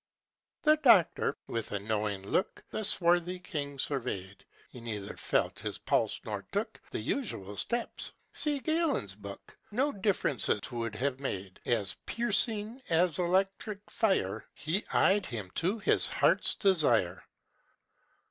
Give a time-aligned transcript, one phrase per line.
[0.63, 6.19] The doctor, with a knowing look, The swarthy king surveyed; He neither felt his pulse,
[6.25, 12.81] nor took The usual steps, (see Galen's book), No difference 'twould have made As piercing
[12.89, 17.23] as electric fire He eyed him to his heart's desire.